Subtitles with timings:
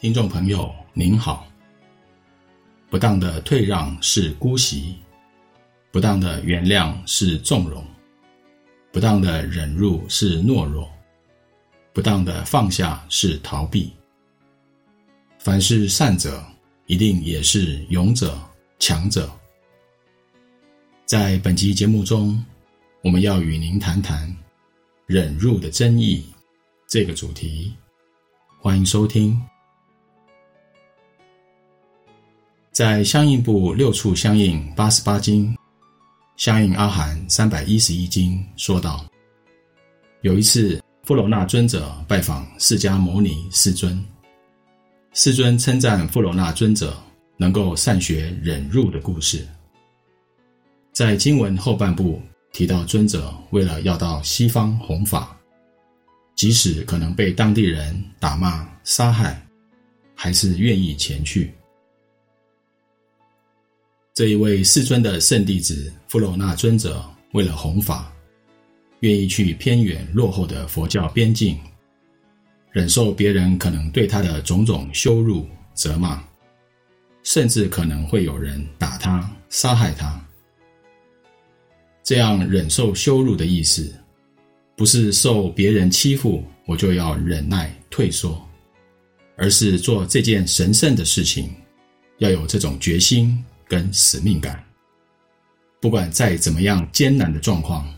[0.00, 1.44] 听众朋友您好。
[2.88, 4.94] 不当的退让是姑息，
[5.90, 7.84] 不当的原谅是纵容，
[8.92, 10.88] 不当的忍辱是懦弱，
[11.92, 13.92] 不当的放下是逃避。
[15.40, 16.40] 凡是善者，
[16.86, 18.38] 一定也是勇者、
[18.78, 19.28] 强者。
[21.06, 22.40] 在本集节目中，
[23.02, 24.32] 我们要与您谈谈
[25.06, 26.24] 忍辱的真义
[26.86, 27.74] 这个主题。
[28.60, 29.36] 欢迎收听。
[32.78, 35.52] 在相应部六处相应八十八经，
[36.36, 39.04] 相应阿含三百一十一经说道：
[40.20, 44.00] 有一次，富罗那尊者拜访释迦牟尼世尊，
[45.12, 46.96] 世尊称赞富罗那尊者
[47.36, 49.44] 能够善学忍辱的故事。
[50.92, 55.36] 在经文后半部提到，尊者为了要到西方弘法，
[56.36, 59.44] 即使可能被当地人打骂杀害，
[60.14, 61.52] 还是愿意前去。
[64.18, 68.12] 这一位世尊的圣弟子富楼那尊者，为了弘法，
[68.98, 71.56] 愿意去偏远落后的佛教边境，
[72.72, 76.20] 忍受别人可能对他的种种羞辱、责骂，
[77.22, 80.20] 甚至可能会有人打他、杀害他。
[82.02, 83.88] 这样忍受羞辱的意思，
[84.74, 88.44] 不是受别人欺负我就要忍耐退缩，
[89.36, 91.48] 而是做这件神圣的事情，
[92.18, 93.40] 要有这种决心。
[93.68, 94.64] 跟使命感，
[95.80, 97.88] 不管再怎么样艰难的状况，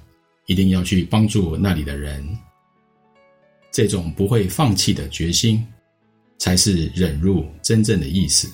[0.47, 2.27] 一定要去帮助那里的人。
[3.71, 5.65] 这种不会放弃的决心，
[6.39, 8.51] 才是忍辱真正的意思。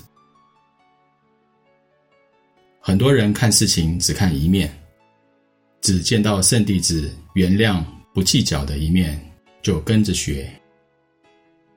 [2.79, 4.71] 很多人看事情只看一面，
[5.81, 9.19] 只见到圣弟子原谅不计较的一面，
[9.61, 10.49] 就跟着学。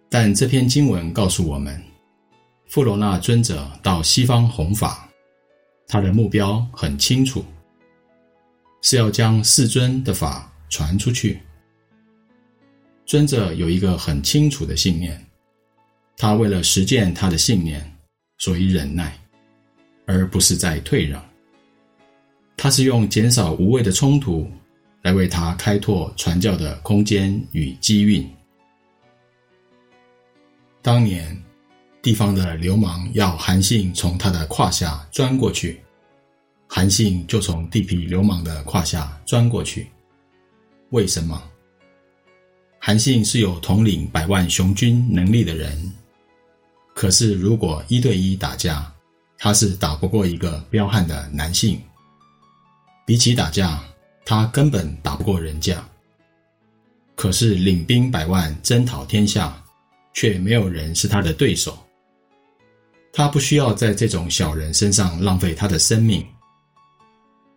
[0.08, 1.82] 但这篇经文告诉我们，
[2.68, 5.09] 富罗那尊者到西方弘法。
[5.90, 7.44] 他的目标很清楚，
[8.80, 11.40] 是要将世尊的法传出去。
[13.04, 15.20] 尊者有一个很清楚的信念，
[16.16, 17.84] 他为了实践他的信念，
[18.38, 19.18] 所以忍耐，
[20.06, 21.20] 而不是在退让。
[22.56, 24.48] 他是用减少无谓的冲突，
[25.02, 28.24] 来为他开拓传教的空间与机运。
[30.82, 31.36] 当年。
[32.02, 35.80] 地方的流氓要韩信从他的胯下钻过去，
[36.66, 39.86] 韩信就从地痞流氓的胯下钻过去。
[40.90, 41.42] 为什么？
[42.78, 45.92] 韩信是有统领百万雄军能力的人，
[46.94, 48.90] 可是如果一对一打架，
[49.36, 51.78] 他是打不过一个彪悍的男性。
[53.04, 53.82] 比起打架，
[54.24, 55.84] 他根本打不过人家。
[57.14, 59.62] 可是领兵百万征讨天下，
[60.14, 61.78] 却没有人是他的对手。
[63.20, 66.26] 他不需要在这种小人身上浪费他的生命。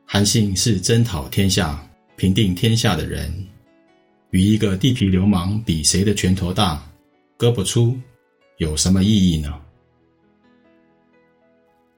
[0.06, 1.82] 韩信是征讨天下、
[2.18, 3.34] 平定天下的人，
[4.32, 6.86] 与一个地痞流氓比谁的拳头大、
[7.38, 7.98] 胳膊粗，
[8.58, 9.58] 有什么意义呢？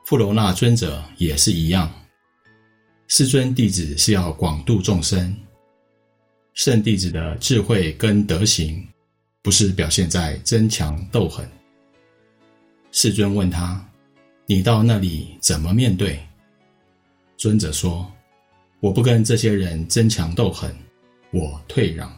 [0.05, 1.91] 富楼那尊者也是一样，
[3.07, 5.35] 师尊弟子是要广度众生，
[6.53, 8.87] 圣弟子的智慧跟德行，
[9.41, 11.49] 不是表现在争强斗狠。
[12.97, 13.85] 世尊问他
[14.47, 16.17] ：“你到那里怎么面对？”
[17.35, 18.09] 尊者说
[18.79, 20.73] ：“我不跟这些人争强斗狠，
[21.31, 22.09] 我退让。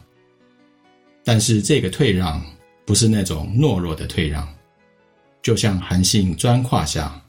[1.24, 2.40] 但是这个退让
[2.86, 4.48] 不是那种懦弱的退让，
[5.42, 7.20] 就像韩信钻胯下，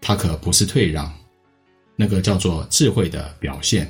[0.00, 1.08] 他可不是退让，
[1.94, 3.88] 那个叫做智慧的表现。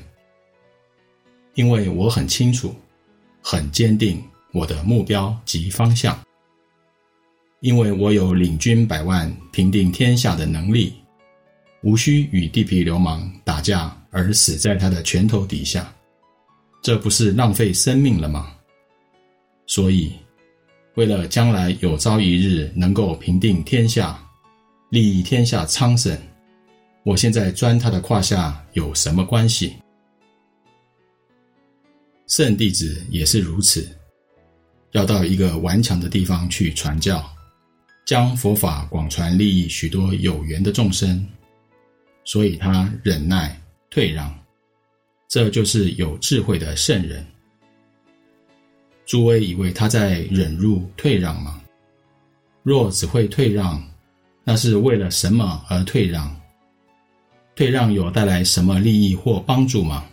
[1.54, 2.76] 因为我很清楚，
[3.40, 6.22] 很坚定我的目标及方向。”
[7.60, 10.94] 因为我有领军百万、平定天下的能力，
[11.82, 15.92] 无需与地痞流氓打架而死在他的拳头底下，
[16.82, 18.54] 这不是浪费生命了吗？
[19.66, 20.12] 所以，
[20.94, 24.18] 为了将来有朝一日能够平定天下、
[24.88, 26.16] 利益天下苍生，
[27.02, 29.74] 我现在钻他的胯下有什么关系？
[32.28, 33.88] 圣弟子也是如此，
[34.92, 37.28] 要到一个顽强的地方去传教。
[38.08, 41.22] 将佛法广传，利益许多有缘的众生，
[42.24, 43.54] 所以他忍耐
[43.90, 44.34] 退让，
[45.28, 47.22] 这就是有智慧的圣人。
[49.04, 51.62] 诸位以为他在忍辱退让吗？
[52.62, 53.86] 若只会退让，
[54.42, 56.34] 那是为了什么而退让？
[57.54, 60.06] 退让有带来什么利益或帮助吗？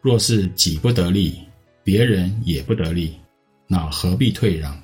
[0.00, 1.36] 若是己不得利，
[1.82, 3.18] 别人也不得利，
[3.66, 4.80] 那何必退让？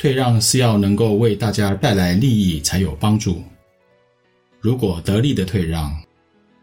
[0.00, 3.44] 退让是要能够为大家带来利益才有帮助。
[4.58, 5.94] 如果得利的退让，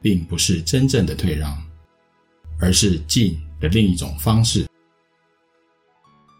[0.01, 1.55] 并不是真正的退让，
[2.59, 4.65] 而是进的另一种方式。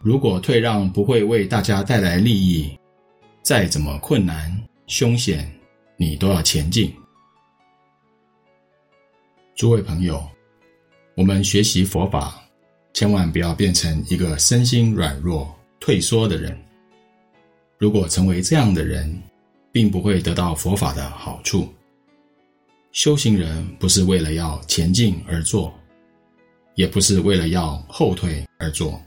[0.02, 2.76] 如果退让不会为大家带来利益，
[3.44, 4.52] 再怎么困难、
[4.88, 5.48] 凶险，
[5.98, 6.92] 你都要前进。
[9.54, 10.28] 诸位朋友，
[11.14, 12.44] 我们学习佛法，
[12.92, 16.60] 千万不要变成一个身心软弱、退缩的人。
[17.78, 19.22] 如果成为这样的人，
[19.72, 21.72] 并不会得到佛法的好处。
[22.92, 25.72] 修行人不是为了要前进而做，
[26.74, 29.00] 也不是为了要后退而做，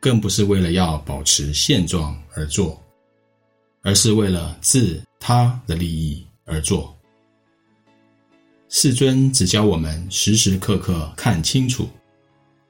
[0.00, 2.82] 更不是为了要保持现状而做，
[3.82, 6.96] 而是为了自他的利益而做。
[8.70, 11.86] 世尊只教我们时时刻刻看清楚，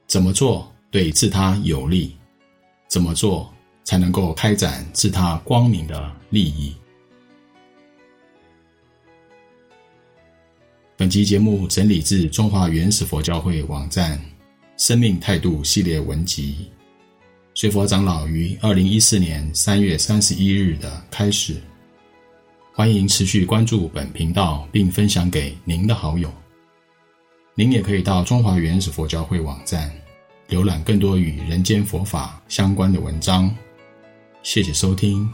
[0.05, 2.15] 怎么做对自他有利，
[2.89, 3.51] 怎么做
[3.87, 6.75] 才能够开展自他光明的利益。
[10.97, 14.19] 本集节目整理自中华原始佛教会网站
[14.75, 16.69] 《生命态度》系列文集，
[17.53, 21.55] 随佛长老于二零一四年三月三十一日的开始。
[22.73, 26.29] 欢迎持续关注本频道，并分享给您的好友。
[27.55, 29.89] 您也可以到中华原始佛教会网站
[30.49, 33.49] 浏览更多与人间佛法相关的文章。
[34.43, 35.29] 谢谢收听。